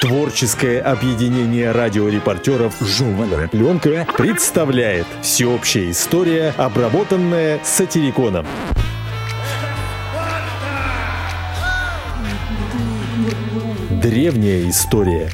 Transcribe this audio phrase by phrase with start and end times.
[0.00, 8.46] Творческое объединение радиорепортеров «Журнальная пленка» представляет всеобщая история, обработанная сатириконом.
[13.90, 15.32] Древняя история.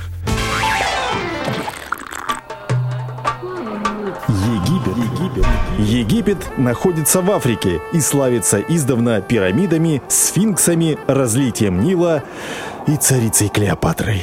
[5.35, 5.47] Египет.
[5.79, 12.23] Египет находится в Африке и славится издавна пирамидами, сфинксами, разлитием Нила
[12.87, 14.23] и царицей Клеопатрой.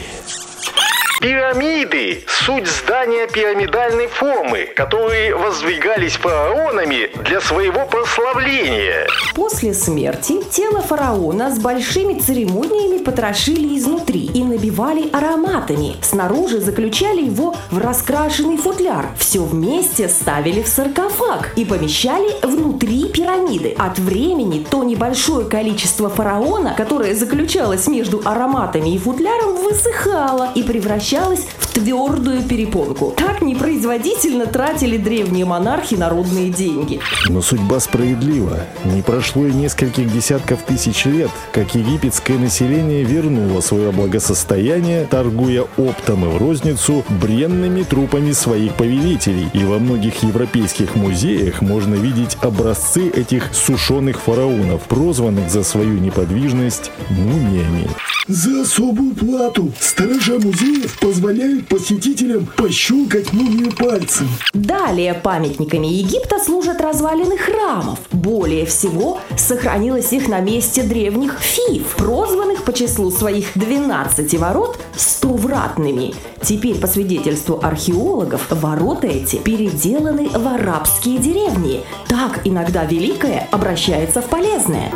[1.22, 9.07] Пирамиды– суть здания пирамидальной формы, которые воздвигались фараонами для своего прославления.
[9.36, 15.96] После смерти тело фараона с большими церемониями потрошили изнутри и набивали ароматами.
[16.02, 19.10] Снаружи заключали его в раскрашенный футляр.
[19.20, 23.76] Все вместе ставили в саркофаг и помещали внутри пирамиды.
[23.78, 31.11] От времени то небольшое количество фараона, которое заключалось между ароматами и футляром, высыхало и превращалось
[31.11, 33.14] в твердую перепонку.
[33.17, 37.02] Так непроизводительно тратили древние монархи народные деньги.
[37.28, 38.62] Но судьба справедлива.
[38.86, 46.26] Не прошло и нескольких десятков тысяч лет, как египетское население вернуло свое благосостояние, торгуя оптом
[46.26, 49.50] и в розницу бренными трупами своих повелителей.
[49.54, 56.92] И во многих европейских музеях можно видеть образцы этих сушеных фараонов, прозванных за свою неподвижность
[57.09, 57.89] мумиями.
[58.34, 64.30] За особую плату сторожа музеев позволяют посетителям пощелкать мумию пальцем.
[64.54, 68.00] Далее памятниками Египта служат развалины храмов.
[68.14, 76.14] Более всего сохранилось их на месте древних фиф, прозванных по числу своих 12 ворот стовратными.
[76.42, 81.82] Теперь, по свидетельству археологов, ворота эти переделаны в арабские деревни.
[82.08, 84.90] Так иногда великое обращается в полезное.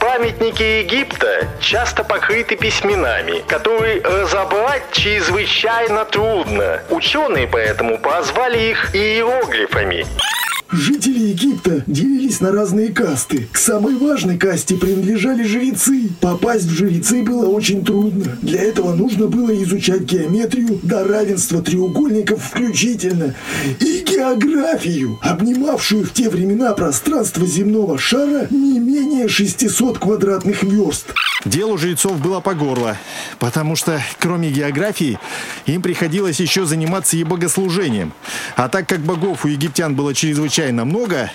[0.00, 6.82] Памятники Египта часто покрыты письменами, которые разобрать чрезвычайно трудно.
[6.90, 10.06] Ученые поэтому позвали их иероглифами.
[10.72, 13.46] Жители Египта делились на разные касты.
[13.52, 16.08] К самой важной касте принадлежали жрецы.
[16.18, 18.38] Попасть в жрецы было очень трудно.
[18.40, 23.34] Для этого нужно было изучать геометрию до равенства треугольников включительно
[23.80, 31.12] и географию, обнимавшую в те времена пространство земного шара не менее 600 квадратных верст.
[31.44, 32.96] Дело жрецов было по горло,
[33.38, 35.18] потому что, кроме географии,
[35.66, 38.14] им приходилось еще заниматься и богослужением.
[38.56, 41.30] А так как богов у египтян было чрезвычайно много,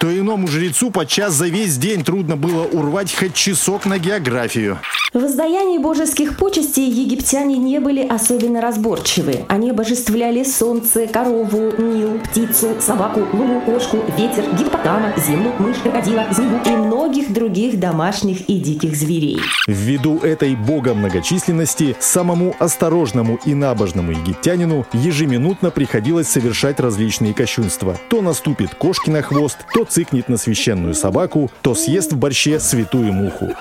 [0.00, 4.78] то иному жрецу подчас за весь день трудно было урвать хоть часок на географию.
[5.12, 9.44] В воздаянии божеских почестей египтяне не были особенно разборчивы.
[9.48, 16.60] Они обожествляли солнце, корову, нил, птицу, собаку, луну, кошку, ветер, гиппотама, землю, мышь, крокодила, змею
[16.64, 19.40] и многих других домашних и диких зверей.
[19.66, 27.98] Ввиду этой бога многочисленности, самому осторожному и набожному египтянину ежеминутно приходилось совершать различные кощунства.
[28.08, 33.12] То наступит кошки на хвост, то цыкнет на священную собаку, то съест в борще святую
[33.12, 33.54] муху.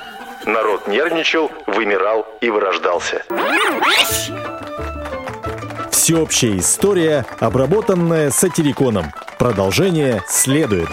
[0.45, 3.23] Народ нервничал, вымирал и вырождался.
[5.91, 9.07] Всеобщая история, обработанная сатириконом.
[9.37, 10.89] Продолжение следует.